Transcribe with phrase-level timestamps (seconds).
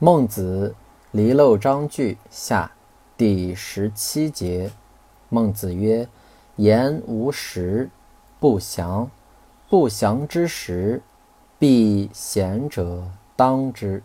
[0.00, 0.76] 孟子
[1.10, 2.70] 离娄章句下
[3.16, 4.70] 第十七节。
[5.28, 6.06] 孟子曰
[6.54, 7.90] ：“言无实，
[8.38, 9.10] 不祥。
[9.68, 11.02] 不祥之时，
[11.58, 14.00] 必贤者当之。”